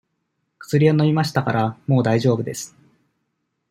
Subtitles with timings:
[0.57, 2.75] くすりを飲みましたから、もうだいじょうぶです。